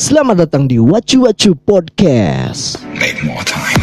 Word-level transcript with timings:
Selamat 0.00 0.48
datang 0.48 0.64
di 0.64 0.80
Wacu 0.80 1.28
Wacu 1.28 1.52
Podcast. 1.52 2.80
Make 2.96 3.20
more 3.20 3.44
time. 3.44 3.76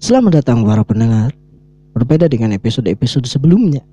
Selamat 0.00 0.40
datang 0.40 0.64
para 0.64 0.80
pendengar. 0.88 1.36
Berbeda 1.92 2.32
dengan 2.32 2.56
episode-episode 2.56 3.28
sebelumnya, 3.28 3.84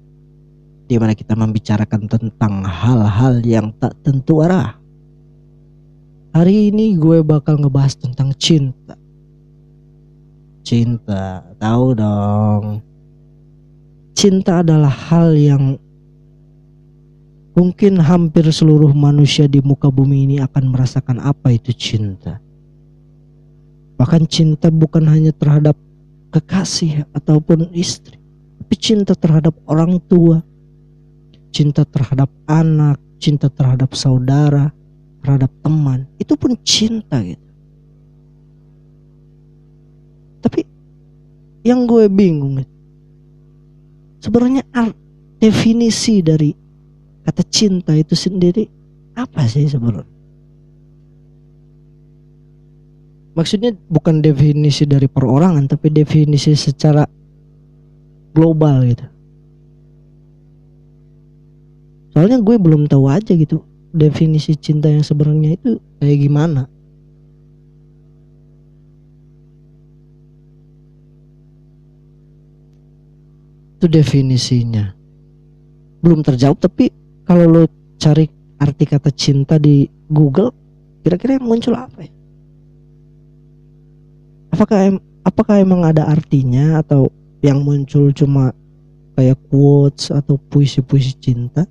di 0.88 0.96
mana 0.96 1.12
kita 1.12 1.36
membicarakan 1.36 2.08
tentang 2.08 2.64
hal-hal 2.64 3.44
yang 3.44 3.76
tak 3.84 4.00
tentu 4.08 4.48
arah. 4.48 4.80
Hari 6.32 6.72
ini 6.72 6.96
gue 6.96 7.20
bakal 7.20 7.60
ngebahas 7.60 8.00
tentang 8.00 8.32
cinta. 8.40 8.99
Cinta, 10.62 11.44
tahu 11.58 11.96
dong. 11.96 12.84
Cinta 14.14 14.60
adalah 14.60 14.92
hal 14.92 15.32
yang 15.34 15.80
mungkin 17.56 18.00
hampir 18.00 18.48
seluruh 18.52 18.92
manusia 18.96 19.48
di 19.48 19.60
muka 19.60 19.92
bumi 19.92 20.28
ini 20.28 20.36
akan 20.40 20.72
merasakan 20.72 21.20
apa 21.20 21.52
itu 21.56 21.76
cinta. 21.76 22.40
Bahkan 24.00 24.28
cinta 24.32 24.72
bukan 24.72 25.04
hanya 25.12 25.36
terhadap 25.36 25.76
kekasih 26.32 27.04
ataupun 27.12 27.72
istri, 27.76 28.16
tapi 28.64 28.76
cinta 28.80 29.12
terhadap 29.12 29.52
orang 29.68 30.00
tua, 30.08 30.40
cinta 31.52 31.84
terhadap 31.84 32.32
anak, 32.48 32.96
cinta 33.20 33.52
terhadap 33.52 33.92
saudara, 33.92 34.72
terhadap 35.20 35.52
teman, 35.60 36.08
itu 36.16 36.38
pun 36.40 36.56
cinta 36.64 37.20
gitu. 37.20 37.49
Tapi 40.40 40.64
yang 41.68 41.84
gue 41.84 42.08
bingung 42.08 42.64
sebenarnya 44.24 44.64
definisi 45.40 46.24
dari 46.24 46.56
kata 47.28 47.44
cinta 47.52 47.92
itu 47.96 48.16
sendiri 48.16 48.64
apa 49.20 49.44
sih 49.48 49.68
sebenarnya? 49.68 50.20
maksudnya 53.40 53.72
bukan 53.88 54.20
definisi 54.20 54.84
dari 54.84 55.08
perorangan 55.08 55.72
tapi 55.72 55.88
definisi 55.88 56.52
secara 56.60 57.08
global 58.36 58.84
gitu 58.84 59.08
soalnya 62.12 62.44
gue 62.44 62.56
belum 62.60 62.92
tahu 62.92 63.08
aja 63.08 63.32
gitu 63.32 63.64
definisi 63.96 64.60
cinta 64.60 64.92
yang 64.92 65.08
sebenarnya 65.08 65.56
itu 65.56 65.80
kayak 66.04 66.20
gimana 66.20 66.68
itu 73.80 73.88
definisinya. 73.88 74.92
Belum 76.04 76.20
terjawab 76.20 76.60
tapi 76.60 76.92
kalau 77.24 77.48
lo 77.48 77.64
cari 77.96 78.28
arti 78.60 78.84
kata 78.84 79.08
cinta 79.16 79.56
di 79.56 79.88
Google 80.12 80.52
kira-kira 81.00 81.40
yang 81.40 81.48
muncul 81.48 81.80
apa 81.80 82.04
ya? 82.04 82.12
Apakah 84.52 84.78
em 84.84 84.96
apakah 85.24 85.64
emang 85.64 85.88
ada 85.88 86.12
artinya 86.12 86.84
atau 86.84 87.08
yang 87.40 87.64
muncul 87.64 88.12
cuma 88.12 88.52
kayak 89.16 89.40
quotes 89.48 90.12
atau 90.12 90.36
puisi-puisi 90.36 91.16
cinta? 91.16 91.64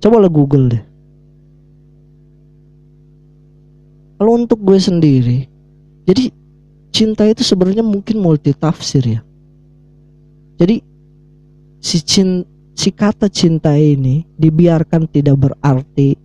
Coba 0.00 0.16
lah 0.16 0.32
google 0.32 0.72
deh. 0.72 0.84
Kalau 4.16 4.32
untuk 4.32 4.64
gue 4.64 4.80
sendiri 4.80 5.44
jadi 6.08 6.32
cinta 6.88 7.28
itu 7.28 7.44
sebenarnya 7.44 7.84
mungkin 7.84 8.16
multi 8.24 8.56
tafsir 8.56 9.04
ya 9.04 9.20
jadi 10.58 10.76
si 11.82 11.98
cin 12.02 12.46
si 12.74 12.90
kata 12.90 13.30
cinta 13.30 13.74
ini 13.78 14.26
dibiarkan 14.38 15.06
tidak 15.10 15.36
berarti 15.38 16.16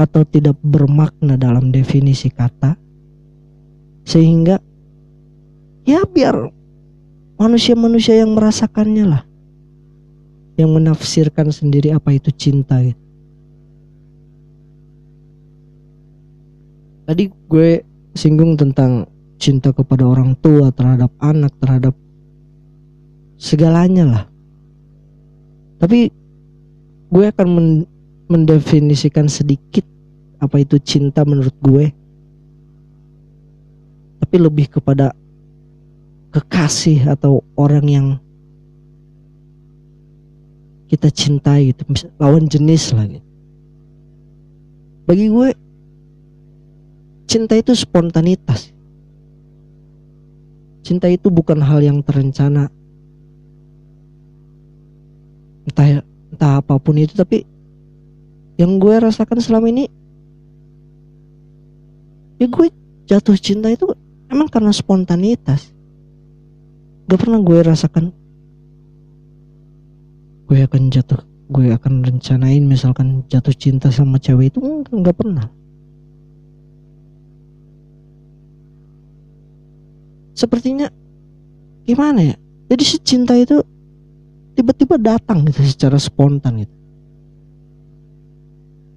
atau 0.00 0.22
tidak 0.24 0.56
bermakna 0.64 1.36
dalam 1.36 1.68
definisi 1.68 2.32
kata 2.32 2.74
sehingga 4.06 4.58
ya 5.84 6.02
biar 6.08 6.48
manusia-manusia 7.36 8.20
yang 8.20 8.32
merasakannya 8.32 9.04
lah 9.06 9.22
yang 10.60 10.76
menafsirkan 10.76 11.48
sendiri 11.48 11.96
apa 11.96 12.12
itu 12.12 12.28
cinta 12.36 12.76
gitu. 12.84 13.00
Tadi 17.08 17.24
gue 17.26 17.82
singgung 18.14 18.54
tentang 18.54 19.08
cinta 19.40 19.74
kepada 19.74 20.06
orang 20.06 20.36
tua, 20.38 20.70
terhadap 20.70 21.10
anak, 21.18 21.50
terhadap 21.58 21.96
segalanya 23.40 24.04
lah. 24.04 24.24
Tapi 25.80 26.12
gue 27.08 27.24
akan 27.24 27.48
mendefinisikan 28.28 29.26
sedikit 29.26 29.82
apa 30.38 30.62
itu 30.62 30.78
cinta 30.78 31.26
menurut 31.26 31.52
gue 31.60 31.92
tapi 34.22 34.36
lebih 34.38 34.70
kepada 34.70 35.10
kekasih 36.30 37.10
atau 37.10 37.42
orang 37.58 37.86
yang 37.90 38.06
kita 40.86 41.10
cintai 41.10 41.74
gitu 41.74 41.82
lawan 42.22 42.46
jenis 42.46 42.94
lah 42.94 43.10
gitu. 43.10 43.26
bagi 45.04 45.26
gue 45.26 45.48
cinta 47.26 47.58
itu 47.58 47.74
spontanitas 47.74 48.70
cinta 50.86 51.10
itu 51.10 51.26
bukan 51.26 51.58
hal 51.58 51.82
yang 51.82 51.98
terencana 52.06 52.70
entah 55.70 56.02
entah 56.04 56.52
apa 56.58 56.74
pun 56.82 56.98
itu 56.98 57.14
tapi 57.14 57.46
yang 58.58 58.76
gue 58.76 58.94
rasakan 58.98 59.38
selama 59.40 59.70
ini 59.70 59.86
ya 62.42 62.50
gue 62.50 62.68
jatuh 63.08 63.38
cinta 63.38 63.70
itu 63.72 63.88
emang 64.28 64.50
karena 64.50 64.74
spontanitas. 64.74 65.72
Gak 67.10 67.26
pernah 67.26 67.42
gue 67.42 67.58
rasakan 67.58 68.14
gue 70.50 70.66
akan 70.66 70.90
jatuh 70.90 71.22
gue 71.50 71.70
akan 71.70 72.02
rencanain 72.02 72.62
misalkan 72.66 73.22
jatuh 73.30 73.54
cinta 73.54 73.86
sama 73.94 74.18
cewek 74.18 74.50
itu 74.50 74.58
nggak 74.90 75.14
pernah. 75.14 75.46
Sepertinya 80.34 80.90
gimana 81.86 82.34
ya? 82.34 82.36
Jadi 82.70 82.82
si 82.82 82.96
cinta 83.02 83.38
itu 83.38 83.62
tiba-tiba 84.60 85.00
datang 85.00 85.48
gitu 85.48 85.64
secara 85.64 85.96
spontan 85.96 86.68
gitu 86.68 86.76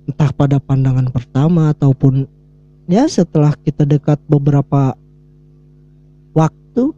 entah 0.04 0.32
pada 0.36 0.60
pandangan 0.60 1.08
pertama 1.08 1.72
ataupun 1.72 2.28
ya 2.92 3.08
setelah 3.08 3.56
kita 3.56 3.88
dekat 3.88 4.20
beberapa 4.28 4.92
waktu 6.36 6.92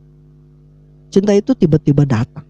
cinta 1.13 1.31
itu 1.31 1.53
tiba-tiba 1.53 2.03
datang. 2.03 2.43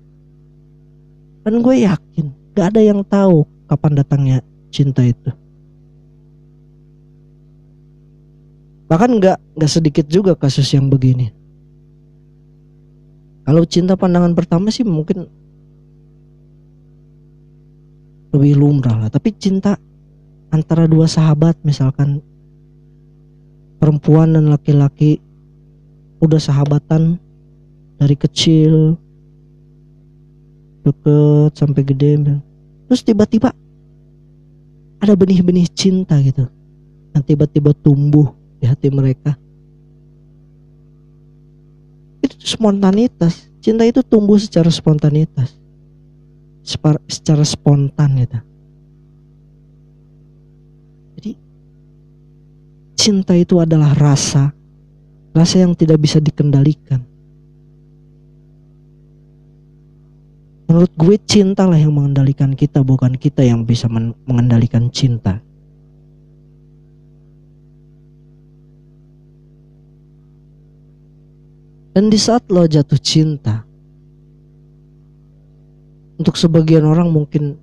Dan 1.46 1.62
gue 1.62 1.86
yakin 1.86 2.26
gak 2.58 2.74
ada 2.74 2.82
yang 2.82 3.06
tahu 3.06 3.46
kapan 3.70 3.94
datangnya 3.94 4.38
cinta 4.74 5.06
itu. 5.06 5.30
Bahkan 8.90 9.22
gak, 9.22 9.38
gak 9.54 9.72
sedikit 9.72 10.06
juga 10.10 10.34
kasus 10.34 10.66
yang 10.74 10.90
begini. 10.90 11.30
Kalau 13.46 13.62
cinta 13.70 13.94
pandangan 13.94 14.34
pertama 14.34 14.74
sih 14.74 14.82
mungkin 14.82 15.30
lebih 18.36 18.60
lumrah 18.60 19.08
lah. 19.08 19.10
Tapi 19.10 19.32
cinta 19.40 19.80
antara 20.52 20.86
dua 20.86 21.08
sahabat 21.08 21.56
misalkan 21.64 22.20
perempuan 23.80 24.36
dan 24.36 24.52
laki-laki 24.52 25.20
udah 26.20 26.40
sahabatan 26.40 27.20
dari 28.00 28.16
kecil 28.16 29.00
deket 30.86 31.52
sampai 31.58 31.82
gede 31.82 32.40
terus 32.86 33.02
tiba-tiba 33.02 33.50
ada 35.02 35.14
benih-benih 35.18 35.66
cinta 35.74 36.22
gitu 36.22 36.46
yang 37.16 37.24
tiba-tiba 37.26 37.74
tumbuh 37.74 38.32
di 38.62 38.66
hati 38.70 38.90
mereka. 38.94 39.34
Itu 42.22 42.38
spontanitas 42.42 43.50
cinta 43.66 43.82
itu 43.82 44.06
tumbuh 44.06 44.38
secara 44.38 44.70
spontanitas 44.70 45.58
secara 46.66 47.46
spontan 47.46 48.26
gitu 48.26 48.40
jadi 51.22 51.32
cinta 52.98 53.38
itu 53.38 53.62
adalah 53.62 53.94
rasa 53.94 54.56
rasa 55.36 55.60
yang 55.60 55.76
tidak 55.76 56.00
bisa 56.00 56.24
dikendalikan. 56.24 57.04
Menurut 60.66 60.92
gue 60.96 61.16
cinta 61.28 61.68
lah 61.68 61.78
yang 61.78 61.92
mengendalikan 61.92 62.56
kita, 62.56 62.82
bukan 62.82 63.20
kita 63.20 63.44
yang 63.44 63.68
bisa 63.68 63.92
mengendalikan 64.26 64.88
cinta. 64.90 65.44
Dan 71.96 72.12
di 72.12 72.20
saat 72.20 72.44
lo 72.52 72.68
jatuh 72.68 73.00
cinta, 73.00 73.64
untuk 76.16 76.36
sebagian 76.40 76.88
orang 76.88 77.12
mungkin 77.12 77.60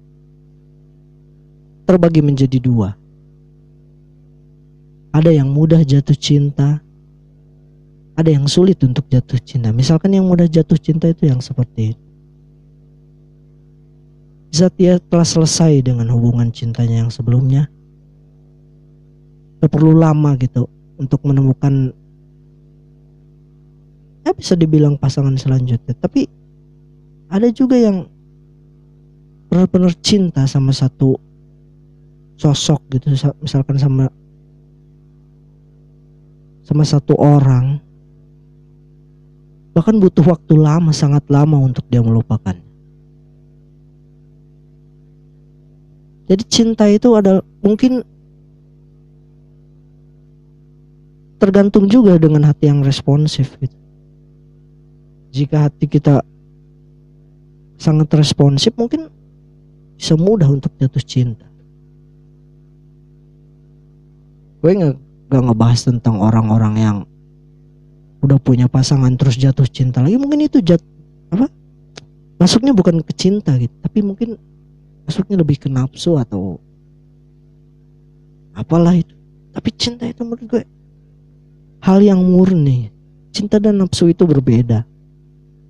terbagi 1.88 2.20
menjadi 2.20 2.58
dua. 2.60 2.94
Ada 5.12 5.28
yang 5.28 5.52
mudah 5.52 5.84
jatuh 5.84 6.16
cinta, 6.16 6.80
ada 8.16 8.30
yang 8.32 8.48
sulit 8.48 8.80
untuk 8.80 9.08
jatuh 9.12 9.40
cinta. 9.44 9.68
Misalkan 9.72 10.16
yang 10.16 10.24
mudah 10.24 10.48
jatuh 10.48 10.80
cinta 10.80 11.08
itu 11.08 11.28
yang 11.28 11.40
seperti 11.40 11.92
itu. 11.92 12.04
Saat 14.52 14.76
dia 14.76 15.00
telah 15.00 15.24
selesai 15.24 15.80
dengan 15.80 16.12
hubungan 16.12 16.52
cintanya 16.52 17.04
yang 17.04 17.12
sebelumnya, 17.12 17.68
gak 19.60 19.72
perlu 19.72 19.96
lama 19.96 20.36
gitu 20.36 20.68
untuk 21.00 21.24
menemukan 21.24 21.92
ya 24.22 24.30
bisa 24.34 24.54
dibilang 24.54 24.94
pasangan 24.94 25.34
selanjutnya 25.34 25.94
tapi 25.98 26.30
ada 27.30 27.50
juga 27.50 27.74
yang 27.74 28.06
benar-benar 29.52 29.92
cinta 30.00 30.48
sama 30.48 30.72
satu 30.72 31.20
sosok 32.40 32.80
gitu 32.88 33.12
misalkan 33.44 33.76
sama 33.76 34.08
sama 36.64 36.88
satu 36.88 37.12
orang. 37.20 37.76
Bahkan 39.76 40.00
butuh 40.00 40.24
waktu 40.24 40.56
lama 40.56 40.88
sangat 40.96 41.28
lama 41.28 41.60
untuk 41.60 41.84
dia 41.92 42.00
melupakan. 42.00 42.56
Jadi 46.32 46.42
cinta 46.48 46.88
itu 46.88 47.12
adalah 47.12 47.44
mungkin 47.60 48.00
tergantung 51.36 51.92
juga 51.92 52.16
dengan 52.16 52.48
hati 52.48 52.72
yang 52.72 52.80
responsif 52.80 53.52
gitu. 53.60 53.76
Jika 55.28 55.68
hati 55.68 55.84
kita 55.84 56.24
sangat 57.76 58.08
responsif 58.16 58.72
mungkin 58.80 59.12
bisa 60.02 60.18
mudah 60.18 60.50
untuk 60.50 60.74
jatuh 60.82 60.98
cinta. 61.06 61.46
Gue 64.58 64.74
nggak 64.74 64.98
nggak 65.30 65.42
ngebahas 65.46 65.80
tentang 65.86 66.18
orang-orang 66.18 66.74
yang 66.74 66.96
udah 68.18 68.34
punya 68.42 68.66
pasangan 68.66 69.14
terus 69.14 69.38
jatuh 69.38 69.62
cinta 69.70 70.02
lagi. 70.02 70.18
Mungkin 70.18 70.42
itu 70.42 70.58
jat 70.58 70.82
apa? 71.30 71.46
Masuknya 72.42 72.74
bukan 72.74 72.98
ke 73.06 73.14
cinta 73.14 73.54
gitu 73.54 73.70
tapi 73.78 74.02
mungkin 74.02 74.34
masuknya 75.06 75.38
lebih 75.38 75.62
ke 75.62 75.70
nafsu 75.70 76.18
atau 76.18 76.58
apalah 78.58 78.98
itu. 78.98 79.14
Tapi 79.54 79.70
cinta 79.78 80.02
itu 80.10 80.26
menurut 80.26 80.50
gue 80.50 80.62
hal 81.86 82.02
yang 82.02 82.18
murni. 82.18 82.90
Cinta 83.30 83.62
dan 83.62 83.78
nafsu 83.78 84.10
itu 84.10 84.26
berbeda. 84.26 84.82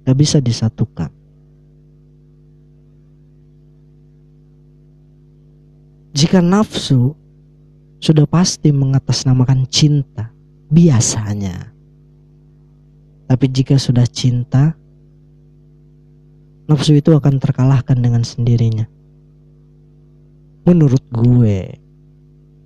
Gak 0.08 0.16
bisa 0.16 0.40
disatukan. 0.40 1.21
Jika 6.12 6.44
nafsu 6.44 7.16
sudah 8.02 8.28
pasti 8.28 8.68
mengatasnamakan 8.68 9.64
cinta, 9.72 10.28
biasanya. 10.68 11.72
Tapi 13.32 13.46
jika 13.48 13.80
sudah 13.80 14.04
cinta, 14.04 14.76
nafsu 16.68 17.00
itu 17.00 17.16
akan 17.16 17.40
terkalahkan 17.40 17.96
dengan 17.96 18.20
sendirinya. 18.20 18.84
Menurut 20.68 21.00
gue, 21.08 21.80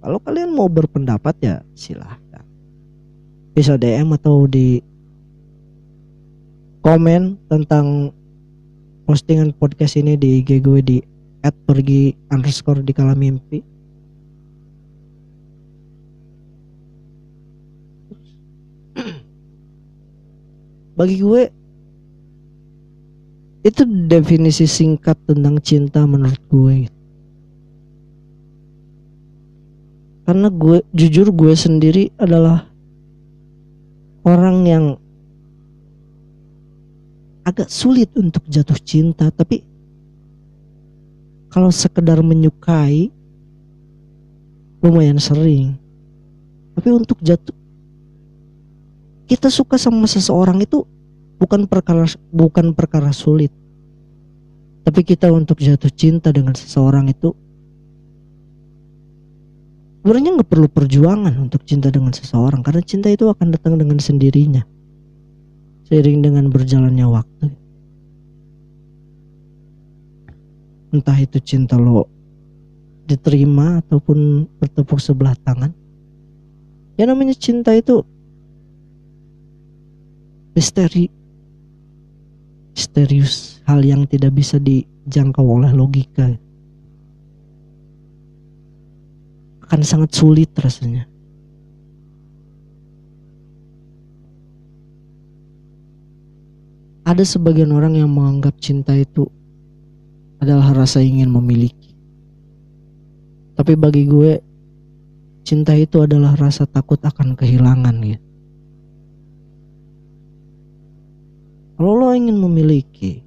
kalau 0.03 0.19
kalian 0.19 0.51
mau 0.51 0.67
berpendapat 0.67 1.35
ya 1.39 1.57
silahkan. 1.79 2.43
Bisa 3.55 3.79
DM 3.79 4.11
atau 4.19 4.45
di 4.51 4.83
komen 6.83 7.35
tentang 7.51 8.11
postingan 9.07 9.55
podcast 9.55 9.99
ini 9.99 10.19
di 10.19 10.43
IG 10.43 10.63
gue 10.63 10.81
di 10.83 10.99
at 11.47 11.55
pergi 11.63 12.11
underscore 12.35 12.83
di 12.83 12.91
kala 12.91 13.15
mimpi. 13.15 13.63
Bagi 20.99 21.17
gue 21.23 21.43
itu 23.63 23.83
definisi 24.11 24.67
singkat 24.67 25.15
tentang 25.29 25.63
cinta 25.63 26.03
menurut 26.03 26.43
gue. 26.51 26.77
Karena 30.27 30.51
gue 30.51 30.83
jujur 30.91 31.31
gue 31.31 31.55
sendiri 31.55 32.11
adalah 32.19 32.67
orang 34.27 34.59
yang 34.67 34.87
agak 37.47 37.71
sulit 37.71 38.11
untuk 38.19 38.43
jatuh 38.51 38.75
cinta 38.83 39.31
tapi 39.31 39.76
kalau 41.57 41.73
sekedar 41.73 42.21
menyukai 42.21 43.09
lumayan 44.85 45.17
sering. 45.17 45.81
Tapi 46.77 46.93
untuk 46.93 47.17
jatuh 47.25 47.57
kita 49.25 49.49
suka 49.49 49.81
sama 49.81 50.05
seseorang 50.05 50.61
itu 50.61 50.85
bukan 51.41 51.65
perkara 51.65 52.05
bukan 52.29 52.77
perkara 52.77 53.09
sulit. 53.09 53.49
Tapi 54.85 55.01
kita 55.01 55.33
untuk 55.33 55.57
jatuh 55.57 55.89
cinta 55.97 56.29
dengan 56.29 56.53
seseorang 56.53 57.09
itu 57.09 57.33
sebenarnya 60.05 60.37
nggak 60.37 60.51
perlu 60.53 60.69
perjuangan 60.69 61.41
untuk 61.41 61.65
cinta 61.65 61.89
dengan 61.89 62.13
seseorang 62.13 62.61
karena 62.61 62.85
cinta 62.85 63.09
itu 63.09 63.27
akan 63.27 63.51
datang 63.51 63.75
dengan 63.75 63.99
sendirinya 63.99 64.63
seiring 65.91 66.23
dengan 66.23 66.47
berjalannya 66.47 67.03
waktu 67.11 67.51
entah 70.97 71.17
itu 71.21 71.37
cinta 71.45 71.77
lo 71.77 72.09
diterima 73.07 73.79
ataupun 73.85 74.51
bertepuk 74.59 74.99
sebelah 74.99 75.39
tangan. 75.47 75.71
Ya 76.99 77.07
namanya 77.07 77.39
cinta 77.39 77.71
itu 77.77 78.03
misteri. 80.57 81.07
Misterius. 82.77 83.63
Hal 83.65 83.81
yang 83.83 84.05
tidak 84.05 84.37
bisa 84.37 84.61
dijangkau 84.61 85.45
oleh 85.45 85.73
logika. 85.73 86.29
Akan 89.65 89.83
sangat 89.83 90.13
sulit 90.15 90.53
rasanya. 90.57 91.09
Ada 97.07 97.23
sebagian 97.23 97.71
orang 97.71 97.95
yang 97.95 98.11
menganggap 98.11 98.59
cinta 98.59 98.91
itu 98.95 99.31
adalah 100.41 100.73
rasa 100.73 101.01
ingin 101.01 101.33
memiliki. 101.33 101.95
Tapi 103.57 103.73
bagi 103.73 104.05
gue, 104.05 104.37
cinta 105.47 105.73
itu 105.73 106.05
adalah 106.05 106.37
rasa 106.37 106.69
takut 106.69 107.01
akan 107.01 107.33
kehilangan 107.33 107.97
gitu. 108.05 108.27
Kalau 111.77 111.93
lo 111.93 112.09
ingin 112.17 112.37
memiliki, 112.41 113.21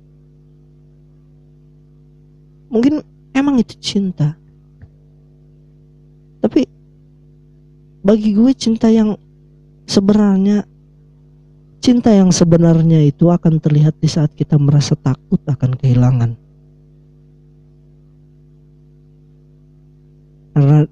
mungkin 2.69 3.01
emang 3.33 3.61
itu 3.61 3.77
cinta. 3.77 4.33
Tapi 6.41 6.65
bagi 8.01 8.33
gue 8.33 8.51
cinta 8.57 8.89
yang 8.89 9.13
sebenarnya 9.85 10.65
Cinta 11.79 12.11
yang 12.11 12.27
sebenarnya 12.27 13.07
itu 13.07 13.31
akan 13.31 13.63
terlihat 13.63 13.95
di 14.03 14.11
saat 14.11 14.35
kita 14.35 14.59
merasa 14.59 14.99
takut 14.99 15.39
akan 15.47 15.79
kehilangan. 15.79 16.35
Karena 20.53 20.85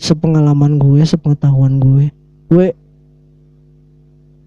sepengalaman 0.00 0.80
gue, 0.80 1.04
sepengetahuan 1.04 1.76
gue, 1.76 2.08
gue 2.48 2.66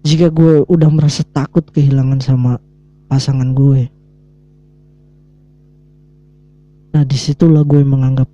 jika 0.04 0.28
gue 0.28 0.66
udah 0.68 0.90
merasa 0.92 1.24
takut 1.24 1.64
kehilangan 1.72 2.20
sama 2.20 2.60
pasangan 3.08 3.56
gue, 3.56 3.88
nah 6.92 7.06
di 7.06 7.16
situlah 7.16 7.64
gue 7.64 7.80
menganggap 7.80 8.28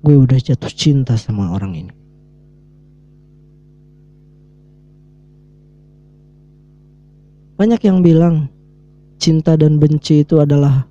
gue 0.00 0.16
udah 0.16 0.38
jatuh 0.40 0.72
cinta 0.72 1.18
sama 1.18 1.52
orang 1.52 1.74
ini. 1.76 1.94
Banyak 7.58 7.82
yang 7.82 8.06
bilang 8.06 8.46
cinta 9.18 9.58
dan 9.58 9.82
benci 9.82 10.22
itu 10.22 10.38
adalah 10.38 10.86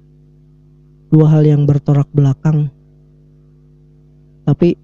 dua 1.07 1.25
hal 1.31 1.43
yang 1.47 1.63
bertolak 1.63 2.07
belakang. 2.11 2.67
Tapi 4.47 4.75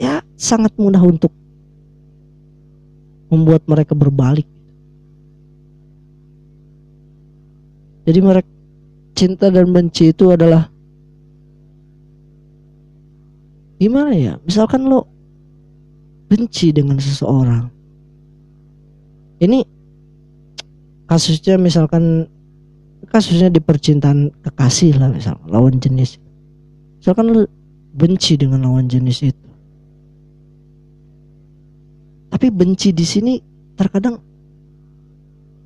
ya 0.00 0.20
sangat 0.36 0.72
mudah 0.76 1.00
untuk 1.00 1.32
membuat 3.30 3.64
mereka 3.68 3.92
berbalik. 3.96 4.48
Jadi 8.04 8.20
mereka 8.24 8.50
cinta 9.14 9.52
dan 9.52 9.68
benci 9.70 10.10
itu 10.10 10.32
adalah 10.32 10.66
gimana 13.76 14.12
ya? 14.16 14.34
Misalkan 14.42 14.88
lo 14.88 15.06
benci 16.26 16.72
dengan 16.72 16.96
seseorang. 16.96 17.68
Ini 19.40 19.64
kasusnya 21.08 21.56
misalkan 21.56 22.28
kasusnya 23.08 23.48
di 23.48 23.62
percintaan 23.62 24.28
kekasih 24.44 25.00
lah 25.00 25.08
misal 25.08 25.40
lawan 25.48 25.80
jenis. 25.80 26.20
Misalkan 27.00 27.32
lu 27.32 27.42
benci 27.96 28.36
dengan 28.36 28.66
lawan 28.66 28.86
jenis 28.86 29.32
itu. 29.32 29.46
Tapi 32.30 32.46
benci 32.52 32.92
di 32.92 33.02
sini 33.02 33.40
terkadang 33.74 34.20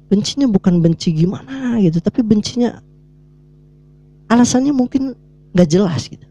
bencinya 0.09 0.47
bukan 0.47 0.79
benci 0.79 1.11
gimana 1.13 1.77
gitu, 1.83 1.99
tapi 1.99 2.23
bencinya 2.23 2.79
alasannya 4.31 4.73
mungkin 4.73 5.13
gak 5.53 5.69
jelas 5.69 6.07
gitu. 6.09 6.25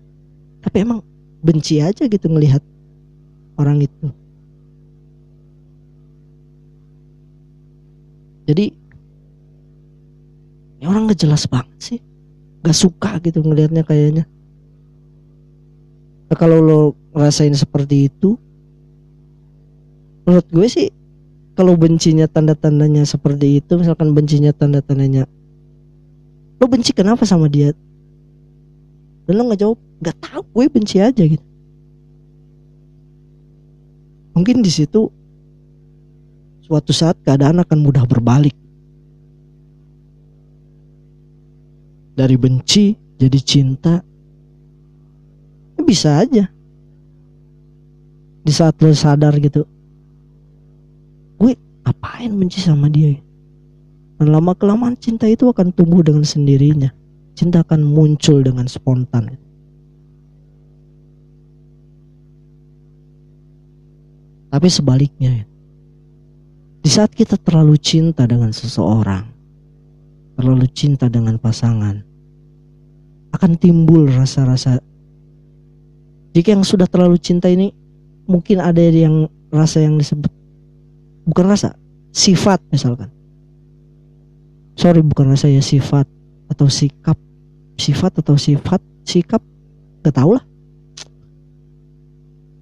Tapi 0.64 0.88
emang 0.88 1.04
benci 1.44 1.84
aja 1.84 2.08
gitu 2.08 2.32
ngelihat 2.32 2.64
orang 3.60 3.84
itu. 3.84 4.08
Jadi 8.44 8.76
ini 10.84 10.92
orang 10.92 11.08
gak 11.08 11.24
jelas 11.24 11.48
banget 11.48 11.80
sih. 11.80 12.00
Gak 12.60 12.76
suka 12.76 13.16
gitu 13.24 13.40
ngelihatnya 13.40 13.88
kayaknya. 13.88 14.28
Nah, 16.28 16.36
kalau 16.36 16.60
lo 16.60 16.82
ngerasain 17.16 17.56
seperti 17.56 18.12
itu, 18.12 18.36
menurut 20.28 20.44
gue 20.52 20.68
sih 20.68 20.92
kalau 21.56 21.80
bencinya 21.80 22.28
tanda-tandanya 22.28 23.08
seperti 23.08 23.64
itu, 23.64 23.80
misalkan 23.80 24.12
bencinya 24.12 24.52
tanda-tandanya, 24.52 25.24
lo 26.60 26.66
benci 26.68 26.92
kenapa 26.92 27.24
sama 27.24 27.48
dia? 27.48 27.72
Dan 29.24 29.40
lo 29.40 29.48
nggak 29.48 29.64
jawab, 29.64 29.80
nggak 30.04 30.18
tahu, 30.20 30.44
gue 30.52 30.66
benci 30.68 31.00
aja 31.00 31.24
gitu. 31.24 31.48
Mungkin 34.36 34.60
di 34.60 34.72
situ 34.74 35.08
suatu 36.60 36.92
saat 36.92 37.16
keadaan 37.24 37.64
akan 37.64 37.80
mudah 37.80 38.04
berbalik. 38.04 38.63
Dari 42.14 42.36
benci 42.38 42.94
jadi 43.18 43.40
cinta, 43.42 43.98
bisa 45.84 46.24
aja. 46.24 46.46
Di 48.44 48.52
saat 48.52 48.76
lo 48.84 48.92
sadar 48.92 49.40
gitu 49.40 49.64
gue 51.40 51.56
apain 51.88 52.32
benci 52.32 52.60
sama 52.60 52.92
dia 52.92 53.16
dan 54.24 54.32
lama 54.32 54.56
kelamaan 54.56 54.96
cinta 54.96 55.28
itu 55.28 55.52
akan 55.52 55.76
tumbuh 55.76 56.00
dengan 56.00 56.24
sendirinya. 56.24 56.88
Cinta 57.36 57.66
akan 57.66 57.84
muncul 57.84 58.46
dengan 58.46 58.70
spontan. 58.70 59.36
Tapi 64.54 64.70
sebaliknya 64.70 65.50
di 66.80 66.88
saat 66.88 67.10
kita 67.12 67.42
terlalu 67.42 67.74
cinta 67.82 68.24
dengan 68.30 68.54
seseorang 68.54 69.33
terlalu 70.64 70.80
cinta 70.80 71.12
dengan 71.12 71.36
pasangan 71.36 72.00
akan 73.36 73.52
timbul 73.60 74.08
rasa-rasa 74.08 74.80
jika 76.32 76.56
yang 76.56 76.64
sudah 76.64 76.88
terlalu 76.88 77.20
cinta 77.20 77.52
ini 77.52 77.76
mungkin 78.24 78.64
ada 78.64 78.80
yang 78.80 79.28
rasa 79.52 79.84
yang 79.84 80.00
disebut 80.00 80.32
bukan 81.28 81.46
rasa, 81.46 81.76
sifat 82.16 82.64
misalkan. 82.72 83.12
Sorry 84.74 85.06
bukan 85.06 85.30
rasa 85.30 85.52
ya 85.52 85.62
sifat 85.62 86.10
atau 86.50 86.66
sikap, 86.66 87.20
sifat 87.78 88.18
atau 88.18 88.34
sifat, 88.34 88.82
sikap, 89.06 89.44
gak 90.02 90.16
tau 90.18 90.34
lah. 90.34 90.44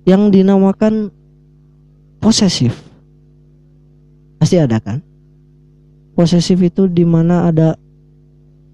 Yang 0.04 0.42
dinamakan 0.42 1.14
posesif. 2.20 2.76
Pasti 4.42 4.60
ada 4.60 4.82
kan? 4.82 5.00
Posesif 6.18 6.60
itu 6.60 6.92
di 6.92 7.08
mana 7.08 7.48
ada 7.48 7.80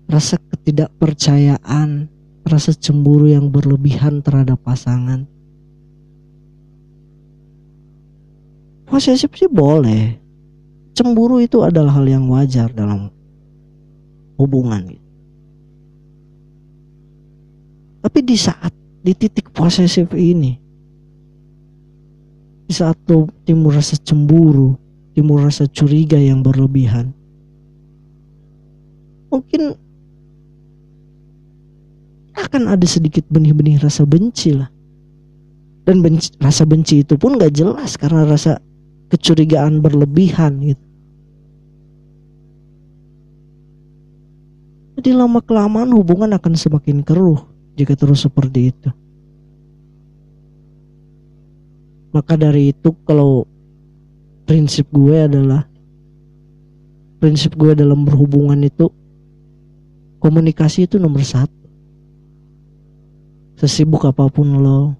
rasa 0.07 0.39
ketidakpercayaan, 0.39 2.07
rasa 2.47 2.71
cemburu 2.71 3.27
yang 3.27 3.51
berlebihan 3.51 4.23
terhadap 4.23 4.63
pasangan. 4.63 5.27
Posesif 8.87 9.35
sih 9.35 9.51
boleh. 9.51 10.15
Cemburu 10.95 11.43
itu 11.43 11.61
adalah 11.61 11.99
hal 11.99 12.07
yang 12.07 12.25
wajar 12.31 12.71
dalam 12.71 13.11
hubungan. 14.39 14.95
Tapi 18.01 18.19
di 18.23 18.37
saat 18.39 18.71
di 19.03 19.11
titik 19.11 19.51
posesif 19.51 20.07
ini, 20.15 20.55
di 22.63 22.73
saat 22.73 22.95
timbul 23.43 23.75
rasa 23.75 23.99
cemburu, 23.99 24.79
timbul 25.11 25.43
rasa 25.43 25.67
curiga 25.67 26.15
yang 26.15 26.39
berlebihan, 26.39 27.11
mungkin 29.27 29.75
akan 32.37 32.69
ada 32.69 32.85
sedikit 32.85 33.25
benih-benih 33.33 33.81
rasa 33.81 34.05
benci 34.05 34.53
lah. 34.53 34.69
Dan 35.87 36.03
benci, 36.03 36.35
rasa 36.37 36.67
benci 36.67 37.01
itu 37.01 37.15
pun 37.15 37.39
gak 37.39 37.55
jelas 37.55 37.95
karena 37.95 38.27
rasa 38.27 38.59
kecurigaan 39.07 39.79
berlebihan 39.79 40.59
gitu. 40.61 40.85
Jadi 44.97 45.13
lama 45.13 45.39
kelamaan 45.39 45.93
hubungan 45.93 46.33
akan 46.35 46.53
semakin 46.57 47.05
keruh 47.05 47.39
jika 47.77 47.93
terus 47.93 48.25
seperti 48.25 48.73
itu. 48.73 48.89
Maka 52.11 52.33
dari 52.33 52.73
itu 52.73 52.97
kalau 53.05 53.45
prinsip 54.49 54.89
gue 54.89 55.29
adalah 55.29 55.69
prinsip 57.21 57.53
gue 57.53 57.77
dalam 57.77 58.01
berhubungan 58.03 58.57
itu 58.65 58.89
komunikasi 60.17 60.89
itu 60.89 60.97
nomor 60.97 61.21
satu 61.21 61.66
sesibuk 63.57 64.05
apa 64.05 64.29
pun 64.29 64.61
lo. 64.61 64.93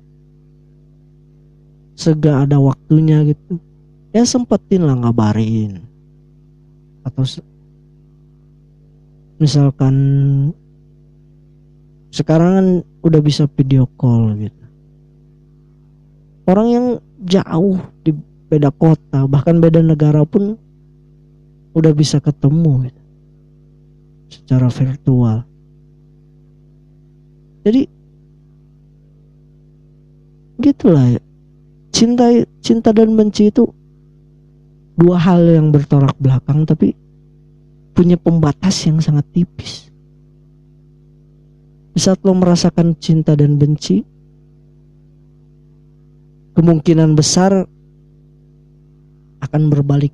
Sega 1.97 2.45
ada 2.45 2.57
waktunya 2.57 3.21
gitu. 3.25 3.61
Ya 4.13 4.25
sempetin 4.25 4.85
lah 4.85 4.97
ngabarin. 4.97 5.81
Atau 7.05 7.23
misalkan 9.37 9.95
sekarang 12.09 12.51
kan 12.57 12.67
udah 13.05 13.21
bisa 13.21 13.45
video 13.53 13.85
call 13.97 14.33
gitu. 14.41 14.65
Orang 16.49 16.67
yang 16.73 16.85
jauh 17.27 17.77
di 18.01 18.15
beda 18.47 18.71
kota 18.71 19.27
bahkan 19.27 19.59
beda 19.59 19.83
negara 19.83 20.23
pun 20.23 20.55
udah 21.75 21.91
bisa 21.93 22.17
ketemu 22.17 22.89
gitu, 22.89 23.01
secara 24.31 24.71
virtual. 24.71 25.43
Jadi 27.67 27.96
gitulah. 30.61 31.17
Cinta 31.93 32.29
cinta 32.61 32.93
dan 32.93 33.15
benci 33.17 33.49
itu 33.49 33.65
dua 34.97 35.17
hal 35.17 35.45
yang 35.45 35.69
bertolak 35.69 36.13
belakang 36.17 36.65
tapi 36.65 36.93
punya 37.93 38.17
pembatas 38.17 38.75
yang 38.85 39.01
sangat 39.01 39.25
tipis. 39.33 39.89
Saat 41.97 42.21
lo 42.21 42.37
merasakan 42.37 42.93
cinta 43.01 43.33
dan 43.33 43.57
benci 43.57 44.05
kemungkinan 46.53 47.17
besar 47.17 47.65
akan 49.41 49.63
berbalik 49.69 50.13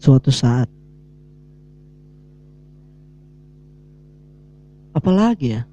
suatu 0.00 0.32
saat. 0.32 0.68
Apalagi 4.92 5.56
ya 5.56 5.71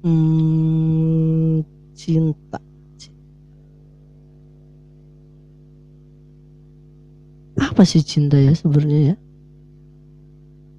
Hmm, 0.00 1.60
cinta. 1.92 2.56
Apa 7.60 7.84
sih 7.84 8.00
cinta 8.00 8.40
ya 8.40 8.56
sebenarnya 8.56 9.12
ya? 9.12 9.16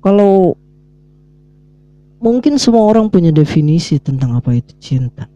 Kalau 0.01 0.57
mungkin 2.17 2.57
semua 2.57 2.89
orang 2.89 3.13
punya 3.13 3.29
definisi 3.29 4.01
tentang 4.01 4.33
apa 4.33 4.57
itu 4.57 4.73
cinta. 4.81 5.29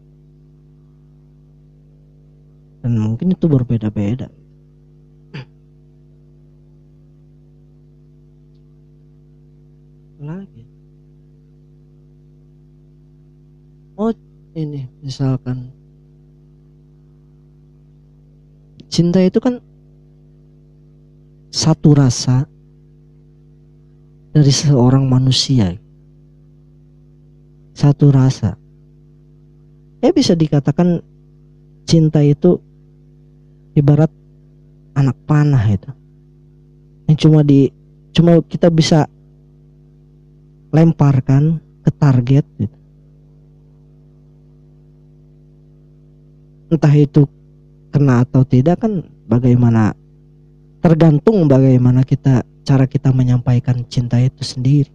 Dan 2.82 2.98
mungkin 2.98 3.38
itu 3.38 3.46
berbeda-beda. 3.46 4.26
Lagi. 10.18 10.76
oh 13.96 14.12
ini 14.52 14.84
misalkan. 15.06 15.70
Cinta 18.90 19.22
itu 19.22 19.38
kan 19.38 19.62
satu 21.54 21.94
rasa 21.94 22.42
dari 24.34 24.50
seorang 24.50 25.06
manusia. 25.06 25.78
Satu 27.70 28.10
rasa. 28.10 28.58
Ya 30.02 30.10
bisa 30.10 30.34
dikatakan 30.34 30.98
cinta 31.86 32.18
itu 32.20 32.58
ibarat 33.78 34.10
anak 34.98 35.16
panah 35.28 35.62
itu. 35.70 35.90
Yang 37.06 37.18
cuma 37.22 37.40
di 37.46 37.70
cuma 38.10 38.40
kita 38.42 38.72
bisa 38.72 39.06
lemparkan 40.72 41.60
ke 41.84 41.90
target 41.94 42.44
gitu. 42.58 42.85
Entah 46.66 46.94
itu 46.94 47.26
kena 47.94 48.26
atau 48.26 48.42
tidak 48.42 48.82
kan 48.82 49.06
bagaimana 49.30 49.94
tergantung 50.82 51.46
bagaimana 51.46 52.02
kita 52.02 52.42
cara 52.66 52.84
kita 52.86 53.14
menyampaikan 53.14 53.86
cinta 53.86 54.18
itu 54.18 54.42
sendiri. 54.42 54.90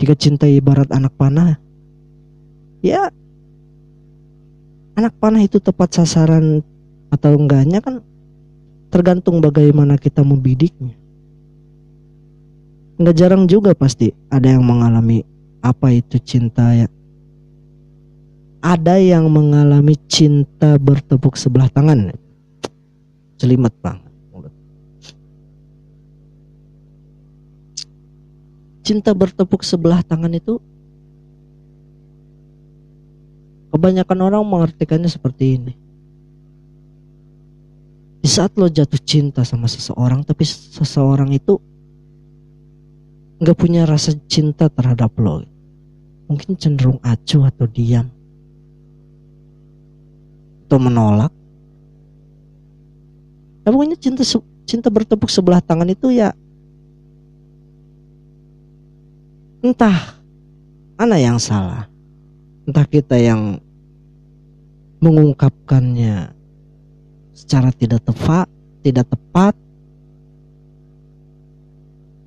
Jika 0.00 0.16
cinta 0.16 0.48
ibarat 0.48 0.88
anak 0.92 1.12
panah 1.16 1.60
ya 2.80 3.12
anak 4.96 5.16
panah 5.20 5.44
itu 5.44 5.60
tepat 5.60 5.96
sasaran 5.96 6.64
atau 7.12 7.32
enggaknya 7.36 7.80
kan 7.80 8.00
tergantung 8.92 9.40
bagaimana 9.40 9.96
kita 9.96 10.20
membidiknya. 10.20 10.96
Nggak 13.00 13.16
jarang 13.16 13.44
juga 13.48 13.72
pasti 13.72 14.12
ada 14.28 14.44
yang 14.44 14.64
mengalami 14.64 15.24
apa 15.64 15.92
itu 15.92 16.20
cinta 16.20 16.72
ya 16.76 16.88
ada 18.60 19.00
yang 19.00 19.28
mengalami 19.32 19.96
cinta 20.08 20.76
bertepuk 20.76 21.36
sebelah 21.36 21.68
tangan. 21.72 22.12
Jelimet 23.40 23.72
banget 23.80 24.10
cinta 28.90 29.14
bertepuk 29.14 29.62
sebelah 29.62 30.02
tangan 30.02 30.34
itu 30.34 30.58
kebanyakan 33.70 34.18
orang 34.18 34.42
mengartikannya 34.42 35.06
seperti 35.06 35.44
ini. 35.62 35.72
Di 38.18 38.26
saat 38.26 38.58
lo 38.58 38.66
jatuh 38.66 38.98
cinta 38.98 39.46
sama 39.46 39.70
seseorang 39.70 40.26
tapi 40.26 40.42
seseorang 40.42 41.30
itu 41.30 41.62
nggak 43.38 43.54
punya 43.54 43.86
rasa 43.86 44.10
cinta 44.26 44.66
terhadap 44.66 45.14
lo. 45.22 45.46
Mungkin 46.26 46.58
cenderung 46.58 46.98
acuh 47.06 47.46
atau 47.46 47.70
diam 47.70 48.10
atau 50.70 50.78
menolak. 50.78 51.34
Ya 53.66 53.74
pokoknya 53.74 53.98
cinta 53.98 54.22
cinta 54.70 54.86
bertepuk 54.86 55.26
sebelah 55.26 55.58
tangan 55.58 55.90
itu 55.90 56.14
ya 56.14 56.30
entah 59.66 60.14
mana 60.94 61.18
yang 61.18 61.42
salah 61.42 61.90
entah 62.64 62.86
kita 62.86 63.18
yang 63.18 63.58
mengungkapkannya 65.02 66.30
secara 67.34 67.74
tidak 67.74 68.00
tepat 68.06 68.46
tidak 68.86 69.10
tepat 69.10 69.58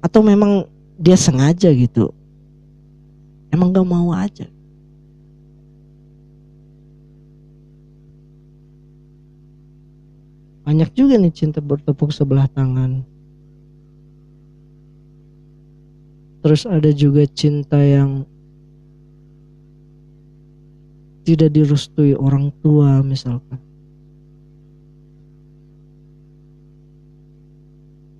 atau 0.03 0.19
memang 0.19 0.67
dia 0.99 1.15
sengaja 1.15 1.71
gitu. 1.71 2.11
Emang 3.49 3.71
gak 3.71 3.87
mau 3.87 4.11
aja 4.11 4.52
banyak 10.63 10.89
juga 10.95 11.19
nih 11.19 11.33
cinta 11.35 11.59
bertepuk 11.59 12.15
sebelah 12.15 12.47
tangan. 12.47 13.03
Terus 16.43 16.67
ada 16.67 16.91
juga 16.91 17.23
cinta 17.27 17.79
yang 17.79 18.27
tidak 21.23 21.55
direstui 21.55 22.15
orang 22.15 22.51
tua 22.59 22.99
misalkan. 22.99 23.59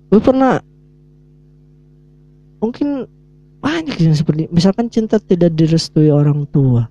Gue 0.08 0.20
pernah 0.20 0.60
mungkin 2.64 3.04
banyak 3.60 3.96
yang 4.00 4.16
seperti 4.16 4.48
misalkan 4.48 4.88
cinta 4.88 5.20
tidak 5.20 5.52
direstui 5.52 6.08
orang 6.08 6.48
tua. 6.48 6.88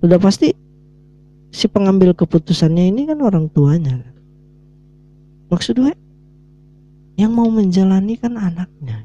Sudah 0.00 0.18
pasti 0.18 0.50
si 1.50 1.66
pengambil 1.66 2.14
keputusannya 2.14 2.94
ini 2.94 3.10
kan 3.10 3.18
orang 3.20 3.50
tuanya. 3.50 4.00
Maksud 5.50 5.82
gue 5.82 5.94
yang 7.18 7.34
mau 7.34 7.50
menjalani 7.50 8.14
kan 8.16 8.38
anaknya. 8.38 9.04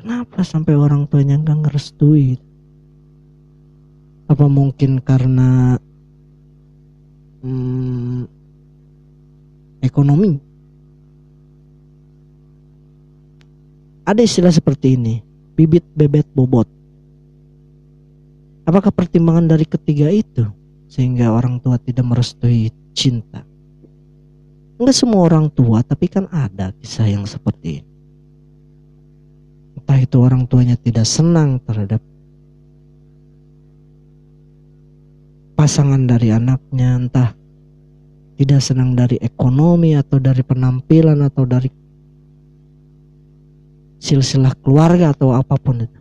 Kenapa 0.00 0.40
sampai 0.40 0.72
orang 0.78 1.04
tuanya 1.10 1.36
nggak 1.36 1.68
ngerestui 1.68 2.40
apa 4.30 4.46
mungkin 4.46 5.02
karena 5.02 5.76
hmm, 7.44 8.24
ekonomi? 9.84 10.40
Ada 14.08 14.24
istilah 14.24 14.54
seperti 14.54 14.96
ini, 14.96 15.20
bibit 15.52 15.84
bebet 15.92 16.26
bobot. 16.32 16.79
Apakah 18.70 18.94
pertimbangan 18.94 19.50
dari 19.50 19.66
ketiga 19.66 20.06
itu 20.14 20.46
sehingga 20.86 21.34
orang 21.34 21.58
tua 21.58 21.74
tidak 21.82 22.06
merestui 22.06 22.70
cinta? 22.94 23.42
Enggak 24.78 24.94
semua 24.94 25.26
orang 25.26 25.50
tua, 25.50 25.82
tapi 25.82 26.06
kan 26.06 26.30
ada 26.30 26.70
kisah 26.78 27.10
yang 27.10 27.26
seperti 27.26 27.82
ini. 27.82 27.90
Entah 29.74 29.98
itu 29.98 30.16
orang 30.22 30.46
tuanya 30.46 30.78
tidak 30.78 31.02
senang 31.02 31.58
terhadap 31.66 31.98
pasangan 35.58 36.06
dari 36.06 36.30
anaknya, 36.30 36.94
entah 36.94 37.34
tidak 38.38 38.62
senang 38.62 38.94
dari 38.94 39.18
ekonomi 39.18 39.98
atau 39.98 40.22
dari 40.22 40.46
penampilan 40.46 41.26
atau 41.26 41.42
dari 41.42 41.66
silsilah 43.98 44.54
keluarga 44.62 45.10
atau 45.10 45.34
apa 45.34 45.58
pun 45.58 45.82
itu. 45.82 45.99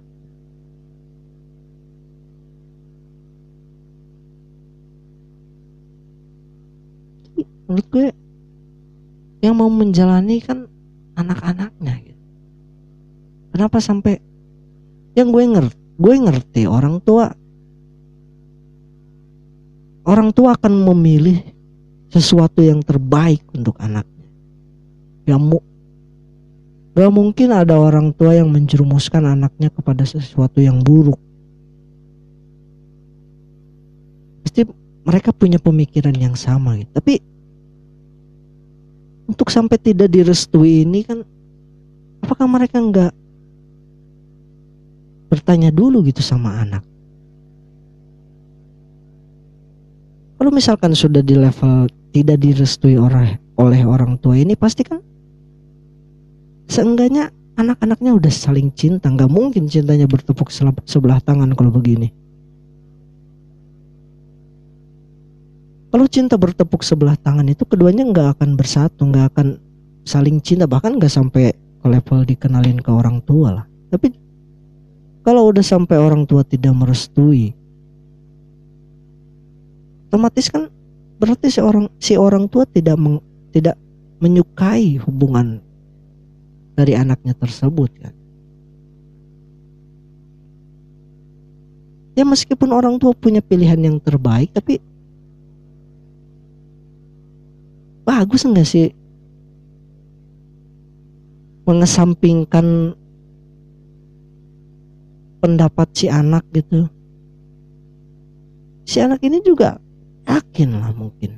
Menurut 7.70 7.88
gue 7.94 8.08
yang 9.46 9.56
mau 9.56 9.70
menjalani 9.70 10.42
kan 10.42 10.66
anak-anaknya 11.16 11.94
gitu. 12.02 12.24
Kenapa 13.54 13.78
sampai 13.78 14.18
yang 15.14 15.30
gue 15.30 15.44
ngerti, 15.46 15.78
gue 16.02 16.16
ngerti 16.18 16.62
orang 16.66 16.98
tua 17.06 17.30
orang 20.10 20.34
tua 20.34 20.58
akan 20.58 20.74
memilih 20.90 21.38
sesuatu 22.10 22.66
yang 22.66 22.82
terbaik 22.82 23.46
untuk 23.54 23.78
anaknya. 23.78 24.28
Yang 25.30 25.62
Gak 27.00 27.16
mungkin 27.16 27.56
ada 27.56 27.80
orang 27.80 28.12
tua 28.12 28.36
yang 28.36 28.52
menjerumuskan 28.52 29.24
anaknya 29.24 29.72
kepada 29.72 30.04
sesuatu 30.04 30.60
yang 30.60 30.84
buruk. 30.84 31.16
Pasti 34.44 34.68
mereka 35.08 35.32
punya 35.32 35.64
pemikiran 35.64 36.12
yang 36.20 36.36
sama 36.36 36.76
gitu. 36.76 36.92
Tapi 36.92 37.24
untuk 39.30 39.54
sampai 39.54 39.78
tidak 39.78 40.10
direstui 40.10 40.82
ini 40.90 41.06
kan 41.06 41.22
apakah 42.26 42.50
mereka 42.50 42.82
nggak 42.82 43.14
bertanya 45.30 45.70
dulu 45.70 46.02
gitu 46.10 46.26
sama 46.26 46.66
anak? 46.66 46.82
Kalau 50.42 50.50
misalkan 50.50 50.98
sudah 50.98 51.22
di 51.22 51.38
level 51.38 51.86
tidak 52.10 52.42
direstui 52.42 52.98
oleh 52.98 53.38
oleh 53.62 53.82
orang 53.86 54.18
tua 54.18 54.34
ini 54.34 54.58
pasti 54.58 54.82
kan 54.82 54.98
seenggaknya 56.66 57.30
anak-anaknya 57.60 58.16
udah 58.18 58.34
saling 58.34 58.72
cinta 58.74 59.12
nggak 59.12 59.30
mungkin 59.30 59.68
cintanya 59.68 60.08
bertepuk 60.08 60.50
sebelah 60.88 61.20
tangan 61.22 61.54
kalau 61.54 61.70
begini 61.70 62.10
kalau 65.90 66.06
cinta 66.06 66.38
bertepuk 66.38 66.86
sebelah 66.86 67.18
tangan 67.18 67.50
itu 67.50 67.66
keduanya 67.66 68.06
nggak 68.06 68.40
akan 68.40 68.54
bersatu 68.54 69.10
nggak 69.10 69.26
akan 69.34 69.48
saling 70.06 70.42
cinta 70.42 70.70
bahkan 70.70 70.98
nggak 70.98 71.12
sampai 71.12 71.54
ke 71.54 71.88
level 71.88 72.26
dikenalin 72.26 72.78
ke 72.82 72.92
orang 72.94 73.22
tua 73.26 73.62
lah 73.62 73.66
tapi 73.90 74.14
kalau 75.26 75.50
udah 75.50 75.66
sampai 75.66 75.98
orang 75.98 76.26
tua 76.26 76.46
tidak 76.46 76.74
merestui 76.74 77.54
otomatis 80.10 80.50
kan 80.50 80.70
berarti 81.20 81.52
si 81.52 81.60
orang 81.62 81.86
si 82.02 82.14
orang 82.18 82.50
tua 82.50 82.66
tidak 82.66 82.98
meng, 82.98 83.22
tidak 83.54 83.78
menyukai 84.20 85.00
hubungan 85.04 85.64
dari 86.74 86.96
anaknya 86.96 87.36
tersebut 87.36 87.92
kan. 88.00 88.14
Ya 92.16 92.28
meskipun 92.28 92.72
orang 92.76 93.00
tua 93.00 93.16
punya 93.16 93.40
pilihan 93.40 93.80
yang 93.80 94.00
terbaik 94.00 94.52
tapi 94.52 94.80
bagus 98.10 98.42
enggak 98.42 98.66
sih? 98.66 98.90
Mengesampingkan 101.70 102.98
pendapat 105.38 105.88
si 105.94 106.10
anak 106.10 106.42
gitu. 106.50 106.90
Si 108.90 108.98
anak 108.98 109.22
ini 109.22 109.38
juga 109.46 109.78
yakin 110.26 110.82
lah 110.82 110.90
mungkin. 110.98 111.38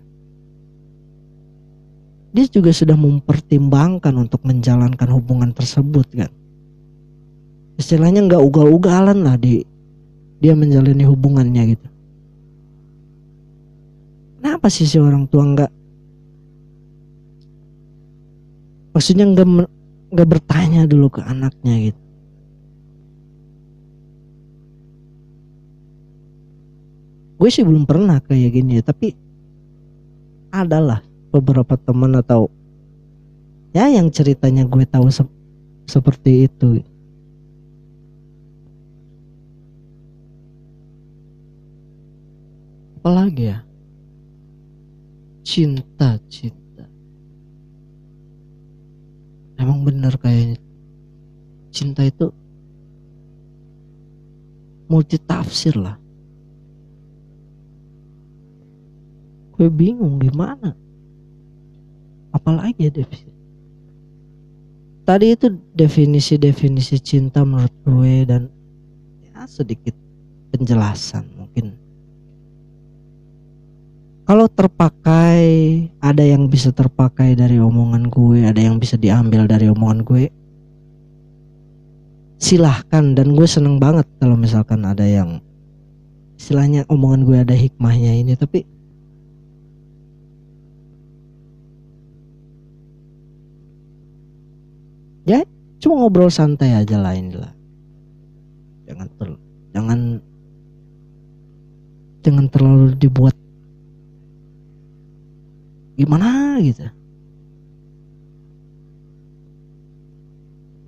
Dia 2.31 2.47
juga 2.47 2.71
sudah 2.71 2.95
mempertimbangkan 2.95 4.15
untuk 4.15 4.39
menjalankan 4.47 5.09
hubungan 5.11 5.51
tersebut 5.51 6.07
kan? 6.15 6.31
Istilahnya 7.75 8.23
nggak 8.23 8.39
ugal-ugalan 8.39 9.27
lah 9.27 9.35
di 9.35 9.67
dia 10.39 10.55
menjalani 10.55 11.03
hubungannya 11.03 11.75
gitu. 11.75 11.87
Kenapa 14.39 14.71
sih 14.71 14.87
si 14.87 14.95
orang 14.95 15.27
tua 15.27 15.43
nggak 15.43 15.80
maksudnya 18.91 19.25
nggak 19.27 19.47
nggak 20.11 20.29
bertanya 20.29 20.83
dulu 20.83 21.07
ke 21.07 21.21
anaknya 21.23 21.91
gitu. 21.91 22.01
Gue 27.41 27.49
sih 27.49 27.65
belum 27.65 27.89
pernah 27.89 28.21
kayak 28.21 28.53
gini 28.53 28.77
ya 28.77 28.83
tapi 28.85 29.17
adalah 30.53 31.01
beberapa 31.33 31.73
teman 31.79 32.13
atau 32.19 32.51
ya 33.73 33.87
yang 33.89 34.11
ceritanya 34.13 34.67
gue 34.67 34.85
tahu 34.85 35.09
se 35.09 35.23
seperti 35.89 36.45
itu. 36.45 36.85
Apalagi 43.01 43.49
ya? 43.49 43.65
Cinta 45.41 46.21
cinta 46.29 46.60
emang 49.61 49.85
bener 49.85 50.17
kayaknya. 50.17 50.57
Cinta 51.71 52.01
itu 52.03 52.33
multi 54.89 55.15
tafsir 55.21 55.77
lah. 55.77 55.95
Gue 59.55 59.69
bingung 59.69 60.17
gimana. 60.17 60.73
Apalagi 62.33 62.89
ya 62.89 62.91
definisi 62.91 63.41
tadi 65.11 65.35
itu 65.35 65.51
definisi-definisi 65.75 66.95
cinta 67.03 67.43
menurut 67.43 67.75
gue 67.83 68.15
dan 68.23 68.47
ya 69.19 69.43
sedikit 69.43 69.91
penjelasan 70.55 71.27
mungkin. 71.35 71.75
Kalau 74.23 74.47
terpakai 74.47 75.43
ada 76.01 76.25
yang 76.25 76.49
bisa 76.49 76.73
terpakai 76.73 77.37
dari 77.37 77.61
omongan 77.61 78.09
gue 78.09 78.49
ada 78.49 78.57
yang 78.57 78.81
bisa 78.81 78.97
diambil 78.97 79.45
dari 79.45 79.69
omongan 79.69 80.01
gue. 80.01 80.25
Silahkan 82.41 83.13
dan 83.13 83.37
gue 83.37 83.45
seneng 83.45 83.77
banget 83.77 84.09
kalau 84.17 84.33
misalkan 84.33 84.81
ada 84.81 85.05
yang 85.05 85.37
istilahnya 86.41 86.89
omongan 86.89 87.21
gue 87.21 87.37
ada 87.37 87.53
hikmahnya 87.53 88.17
ini 88.17 88.33
tapi 88.33 88.65
ya 95.29 95.45
cuma 95.77 96.01
ngobrol 96.01 96.33
santai 96.33 96.73
aja 96.73 96.97
lah 96.97 97.13
inilah. 97.13 97.53
Jangan 98.89 99.07
ter, 99.21 99.27
jangan 99.77 99.99
jangan 102.25 102.45
terlalu 102.49 102.97
dibuat 102.97 103.37
gimana 106.01 106.57
gitu 106.65 106.89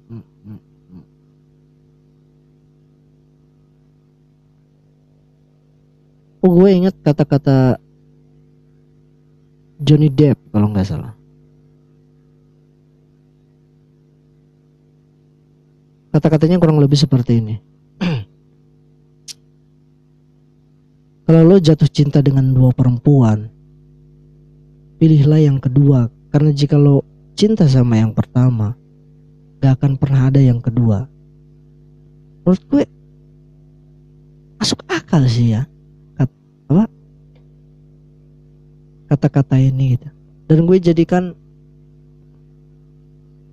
Oh 6.41 6.49
gue 6.57 6.73
inget 6.73 6.97
kata-kata 7.05 7.77
Johnny 9.77 10.09
Depp 10.09 10.41
kalau 10.49 10.73
nggak 10.73 10.89
salah. 10.89 11.13
Kata-katanya 16.17 16.57
kurang 16.57 16.81
lebih 16.81 16.97
seperti 16.97 17.45
ini. 17.45 17.61
Kalau 21.31 21.47
lo 21.47 21.63
jatuh 21.63 21.87
cinta 21.87 22.19
dengan 22.19 22.51
dua 22.51 22.75
perempuan, 22.75 23.47
pilihlah 24.99 25.39
yang 25.39 25.63
kedua. 25.63 26.11
Karena 26.35 26.51
jika 26.51 26.75
lo 26.75 27.07
cinta 27.39 27.71
sama 27.71 28.03
yang 28.03 28.11
pertama, 28.11 28.75
gak 29.63 29.79
akan 29.79 29.95
pernah 29.95 30.27
ada 30.27 30.43
yang 30.43 30.59
kedua. 30.59 31.07
Menurut 32.43 32.63
gue 32.67 32.83
masuk 34.59 34.83
akal 34.91 35.23
sih 35.31 35.55
ya 35.55 35.71
apa 36.19 36.85
kata-kata 39.09 39.55
ini 39.57 39.95
gitu 39.97 40.11
dan 40.51 40.59
gue 40.67 40.79
jadikan 40.83 41.25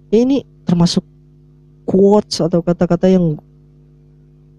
ini 0.10 0.42
termasuk 0.66 1.06
quotes 1.86 2.42
atau 2.42 2.60
kata-kata 2.60 3.08
yang 3.08 3.38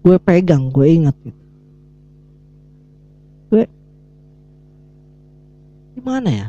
gue 0.07 0.17
pegang 0.23 0.71
gue 0.71 0.87
ingat 0.87 1.15
gitu 1.21 1.39
gue 3.49 3.65
gimana 5.99 6.29
ya 6.31 6.47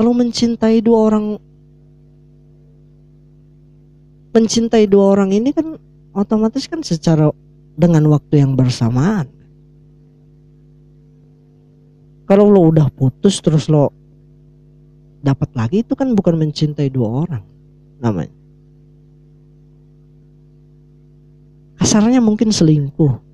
kalau 0.00 0.12
mencintai 0.16 0.80
dua 0.80 0.98
orang 1.12 1.26
mencintai 4.36 4.84
dua 4.84 5.16
orang 5.16 5.32
ini 5.32 5.52
kan 5.56 5.80
otomatis 6.12 6.68
kan 6.68 6.84
secara 6.84 7.32
dengan 7.76 8.04
waktu 8.12 8.40
yang 8.44 8.52
bersamaan. 8.52 9.28
Kalau 12.26 12.50
lo 12.52 12.68
udah 12.68 12.92
putus 12.92 13.38
terus 13.40 13.72
lo 13.72 13.92
dapat 15.24 15.48
lagi 15.56 15.80
itu 15.80 15.96
kan 15.96 16.12
bukan 16.12 16.36
mencintai 16.36 16.92
dua 16.92 17.24
orang 17.24 17.44
namanya. 17.96 18.34
Kasarnya 21.80 22.20
mungkin 22.20 22.52
selingkuh. 22.52 23.25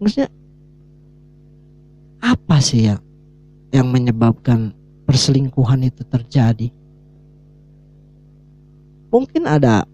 Maksudnya 0.00 0.28
apa 2.20 2.56
sih 2.60 2.88
yang 2.90 3.00
yang 3.72 3.88
menyebabkan 3.88 4.72
perselingkuhan 5.08 5.86
itu 5.86 6.02
terjadi? 6.04 6.68
Mungkin 9.12 9.48
ada 9.48 9.86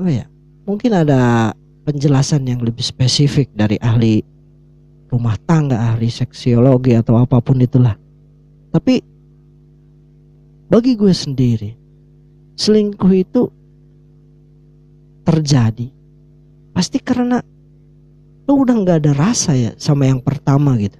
apa 0.00 0.10
ya? 0.10 0.26
mungkin 0.70 0.94
ada 0.94 1.50
penjelasan 1.82 2.46
yang 2.46 2.62
lebih 2.62 2.84
spesifik 2.84 3.50
dari 3.58 3.74
ahli 3.82 4.22
rumah 5.10 5.34
tangga, 5.42 5.90
ahli 5.90 6.06
seksiologi 6.06 6.94
atau 6.94 7.18
apa 7.18 7.42
pun 7.42 7.58
itulah. 7.58 7.98
Tapi 8.70 9.02
bagi 10.70 10.94
gue 10.94 11.10
sendiri, 11.10 11.74
selingkuh 12.54 13.10
itu 13.10 13.42
terjadi 15.26 15.90
pasti 16.70 17.02
karena 17.02 17.42
lo 18.50 18.66
udah 18.66 18.74
nggak 18.82 18.98
ada 19.06 19.12
rasa 19.14 19.54
ya 19.54 19.70
sama 19.78 20.10
yang 20.10 20.18
pertama 20.18 20.74
gitu. 20.74 20.98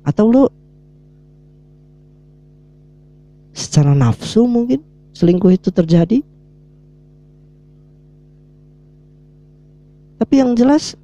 Atau 0.00 0.32
lo 0.32 0.48
secara 3.52 3.92
nafsu 3.92 4.48
mungkin 4.48 4.80
selingkuh 5.12 5.52
itu 5.52 5.68
terjadi. 5.68 6.24
Tapi 10.16 10.34
yang 10.40 10.56
jelas 10.56 10.96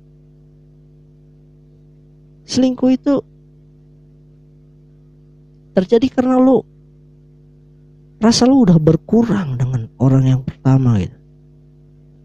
selingkuh 2.48 2.88
itu 2.88 3.20
terjadi 5.76 6.08
karena 6.08 6.40
lu 6.40 6.64
rasa 8.16 8.48
lu 8.48 8.64
udah 8.64 8.80
berkurang 8.80 9.60
dengan 9.60 9.92
orang 10.00 10.24
yang 10.24 10.40
pertama 10.40 10.96
gitu. 11.04 11.23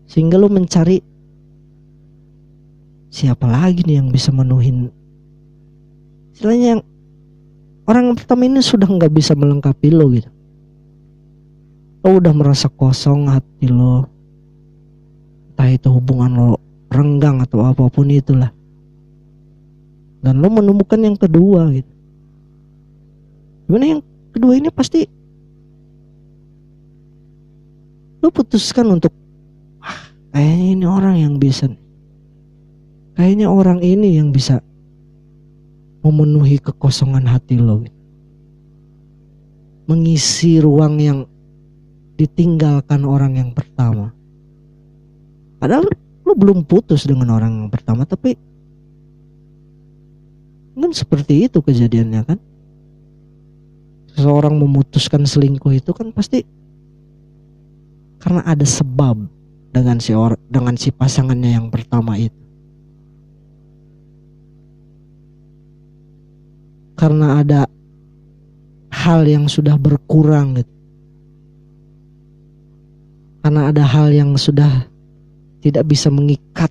Sehingga 0.10 0.41
lu 0.41 0.50
mencari 0.50 1.06
siapa 3.13 3.45
lagi 3.45 3.86
nih 3.86 4.02
yang 4.02 4.10
bisa 4.10 4.34
menuhin? 4.34 4.89
Istilahnya 6.34 6.67
yang 6.74 6.82
orang 7.86 8.04
yang 8.10 8.17
pertama 8.17 8.50
ini 8.50 8.58
sudah 8.65 8.89
nggak 8.89 9.13
bisa 9.13 9.38
melengkapi 9.38 9.93
lo 9.93 10.10
gitu. 10.10 10.30
Lo 12.02 12.17
udah 12.17 12.34
merasa 12.34 12.65
kosong 12.74 13.30
hati 13.30 13.69
lo. 13.69 14.10
Entah 15.54 15.69
itu 15.69 15.93
hubungan 15.93 16.32
lo 16.34 16.58
renggang 16.89 17.45
atau 17.45 17.62
apa 17.69 17.86
pun 17.86 18.10
itulah. 18.10 18.50
Dan 20.26 20.41
lo 20.41 20.50
menemukan 20.50 20.98
yang 20.98 21.13
kedua 21.22 21.69
gitu. 21.69 21.91
Gimana 23.69 23.86
yang 23.86 24.02
kedua 24.34 24.58
ini 24.58 24.74
pasti 24.74 25.06
lu 28.19 28.28
putuskan 28.34 28.89
untuk 28.89 29.13
kayaknya 30.34 30.68
ini 30.76 30.86
orang 30.86 31.15
yang 31.18 31.36
bisa. 31.42 31.65
Kayaknya 33.20 33.48
orang 33.52 33.80
ini 33.84 34.15
yang 34.15 34.32
bisa 34.32 34.63
memenuhi 36.06 36.58
kekosongan 36.63 37.28
hati 37.28 37.60
lo. 37.60 37.84
Mengisi 39.89 40.62
ruang 40.62 41.02
yang 41.02 41.20
ditinggalkan 42.15 43.04
orang 43.04 43.39
yang 43.39 43.52
pertama. 43.52 44.13
Padahal 45.60 45.88
lu 46.24 46.34
belum 46.38 46.63
putus 46.63 47.04
dengan 47.10 47.36
orang 47.36 47.65
yang 47.65 47.70
pertama 47.74 48.06
tapi 48.06 48.38
kan 50.80 50.96
seperti 50.96 51.52
itu 51.52 51.60
kejadiannya 51.60 52.22
kan? 52.24 52.39
Seseorang 54.15 54.56
memutuskan 54.56 55.28
selingkuh 55.28 55.76
itu 55.76 55.92
kan 55.92 56.15
pasti 56.15 56.48
karena 58.20 58.44
ada 58.48 58.63
sebab 58.63 59.38
dengan 59.70 59.98
si 60.02 60.12
or 60.18 60.36
dengan 60.50 60.76
si 60.76 60.90
pasangannya 60.90 61.56
yang 61.56 61.68
pertama 61.70 62.18
itu 62.18 62.40
karena 67.00 67.40
ada 67.40 67.64
hal 68.92 69.24
yang 69.24 69.48
sudah 69.48 69.80
berkurang 69.80 70.60
gitu. 70.60 70.74
Karena 73.40 73.72
ada 73.72 73.88
hal 73.88 74.12
yang 74.12 74.36
sudah 74.36 74.84
tidak 75.64 75.88
bisa 75.88 76.12
mengikat 76.12 76.68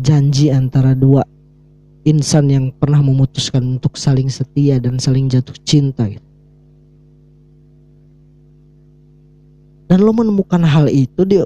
janji 0.00 0.48
antara 0.48 0.96
dua 0.96 1.20
insan 2.08 2.48
yang 2.48 2.66
pernah 2.80 3.04
memutuskan 3.04 3.76
untuk 3.76 4.00
saling 4.00 4.32
setia 4.32 4.80
dan 4.80 4.96
saling 4.96 5.28
jatuh 5.28 5.54
cinta 5.68 6.08
gitu. 6.08 6.24
Dan 9.86 10.02
lo 10.02 10.10
menemukan 10.16 10.64
hal 10.64 10.88
itu 10.88 11.22
di 11.28 11.44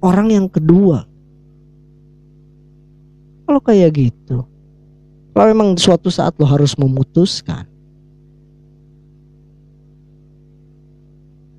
orang 0.00 0.28
yang 0.32 0.46
kedua. 0.48 1.04
Kalau 3.44 3.60
kayak 3.60 3.90
gitu, 3.96 4.46
kalau 5.34 5.46
memang 5.50 5.68
suatu 5.76 6.08
saat 6.08 6.34
lo 6.38 6.46
harus 6.46 6.78
memutuskan, 6.78 7.66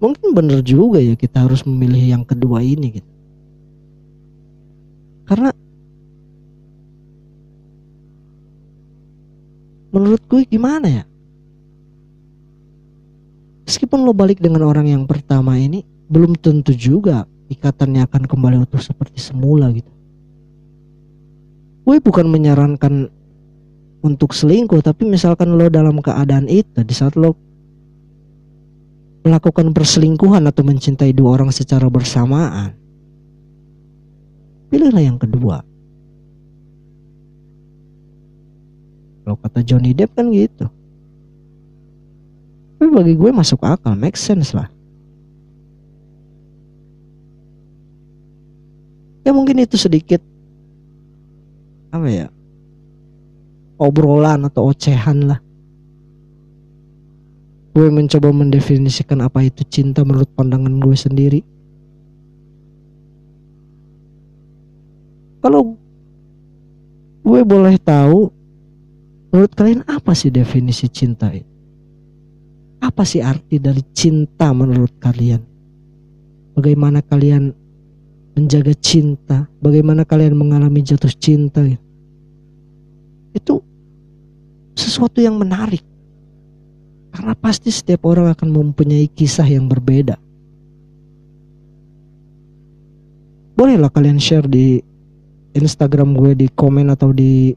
mungkin 0.01 0.33
bener 0.33 0.63
juga 0.65 0.97
ya 1.03 1.13
kita 1.13 1.45
harus 1.45 1.61
memilih 1.67 2.17
yang 2.17 2.23
kedua 2.25 2.63
ini 2.63 2.99
gitu. 2.99 3.11
Karena 5.27 5.51
menurut 9.91 10.23
gue 10.31 10.41
gimana 10.47 10.87
ya? 10.87 11.03
Meskipun 13.67 14.03
lo 14.03 14.11
balik 14.11 14.39
dengan 14.39 14.67
orang 14.67 14.87
yang 14.87 15.03
pertama 15.07 15.55
ini, 15.55 15.83
belum 16.11 16.35
tentu 16.39 16.75
juga 16.75 17.23
ikatannya 17.51 18.07
akan 18.07 18.23
kembali 18.31 18.63
utuh 18.63 18.79
seperti 18.79 19.19
semula 19.19 19.67
gitu. 19.75 19.91
Gue 21.83 21.99
bukan 21.99 22.31
menyarankan 22.31 23.11
untuk 24.01 24.31
selingkuh 24.31 24.79
tapi 24.79 25.03
misalkan 25.03 25.59
lo 25.59 25.67
dalam 25.67 25.99
keadaan 25.99 26.47
itu 26.47 26.81
di 26.81 26.95
saat 26.95 27.19
lo 27.19 27.35
melakukan 29.21 29.75
perselingkuhan 29.75 30.47
atau 30.49 30.65
mencintai 30.65 31.13
dua 31.13 31.37
orang 31.37 31.53
secara 31.53 31.85
bersamaan 31.91 32.73
pilihlah 34.71 35.03
yang 35.03 35.19
kedua. 35.19 35.61
Kalau 39.21 39.37
kata 39.37 39.59
Johnny 39.61 39.93
Depp 39.93 40.17
kan 40.17 40.33
gitu. 40.33 40.65
Tapi 42.79 42.89
bagi 42.89 43.13
gue 43.13 43.29
masuk 43.29 43.61
akal 43.61 43.93
make 43.93 44.17
sense 44.17 44.57
lah 44.57 44.71
ya 49.21 49.31
mungkin 49.33 49.61
itu 49.61 49.77
sedikit. 49.77 50.21
Apa 51.91 52.07
ya? 52.07 52.27
Obrolan 53.81 54.47
atau 54.47 54.69
ocehan 54.69 55.27
lah. 55.29 55.39
Gue 57.71 57.87
mencoba 57.87 58.29
mendefinisikan 58.35 59.23
apa 59.23 59.47
itu 59.47 59.63
cinta 59.67 60.03
menurut 60.03 60.27
pandangan 60.35 60.75
gue 60.79 60.95
sendiri. 60.95 61.39
Kalau 65.41 65.73
gue 67.25 67.41
boleh 67.41 67.79
tahu 67.81 68.29
menurut 69.31 69.51
kalian 69.55 69.81
apa 69.87 70.11
sih 70.13 70.29
definisi 70.29 70.85
cinta 70.91 71.31
itu? 71.31 71.47
Apa 72.81 73.05
sih 73.05 73.21
arti 73.21 73.61
dari 73.61 73.81
cinta 73.93 74.51
menurut 74.51 74.91
kalian? 74.97 75.41
Bagaimana 76.57 76.99
kalian 76.99 77.60
menjaga 78.37 78.71
cinta 78.79 79.47
bagaimana 79.59 80.07
kalian 80.07 80.35
mengalami 80.35 80.79
jatuh 80.79 81.11
cinta 81.11 81.63
itu 83.31 83.63
sesuatu 84.75 85.19
yang 85.19 85.39
menarik. 85.39 85.83
Karena 87.11 87.35
pasti 87.35 87.67
setiap 87.67 88.07
orang 88.07 88.31
akan 88.31 88.49
mempunyai 88.49 89.07
kisah 89.11 89.43
yang 89.43 89.67
berbeda. 89.67 90.15
Bolehlah 93.59 93.91
kalian 93.91 94.17
share 94.17 94.47
di 94.47 94.79
Instagram 95.51 96.15
gue 96.15 96.31
di 96.33 96.47
komen 96.47 96.87
atau 96.87 97.11
di 97.11 97.51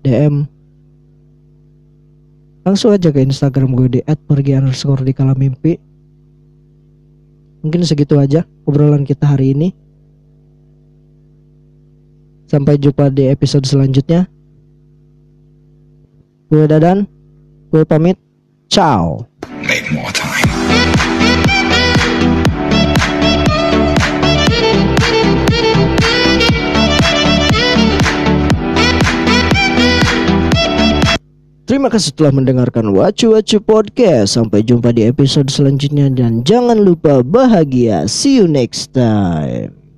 DM. 0.00 0.48
Langsung 2.64 2.96
aja 2.96 3.12
ke 3.12 3.20
Instagram 3.20 3.76
gue 3.76 4.00
di 4.00 4.00
@pergi 4.00 4.56
underscore 4.56 5.04
di 5.04 5.12
kala 5.12 5.36
mimpi. 5.36 5.76
Mungkin 7.64 7.80
segitu 7.80 8.20
aja 8.20 8.44
obrolan 8.68 9.08
kita 9.08 9.24
hari 9.24 9.56
ini. 9.56 9.72
Sampai 12.44 12.76
jumpa 12.76 13.08
di 13.08 13.32
episode 13.32 13.64
selanjutnya. 13.64 14.28
Gue 16.52 16.68
Dadan, 16.68 17.08
gue 17.72 17.82
pamit. 17.88 18.20
Ciao. 18.68 19.24
Make 19.64 19.88
more. 19.96 20.23
Terima 31.64 31.88
kasih 31.88 32.12
telah 32.12 32.28
mendengarkan 32.28 32.92
Wacu 32.92 33.32
Wacu 33.32 33.56
Podcast. 33.56 34.36
Sampai 34.36 34.60
jumpa 34.60 34.92
di 34.92 35.08
episode 35.08 35.48
selanjutnya 35.48 36.12
dan 36.12 36.44
jangan 36.44 36.76
lupa 36.76 37.24
bahagia. 37.24 38.04
See 38.04 38.36
you 38.36 38.44
next 38.44 38.92
time. 38.92 39.83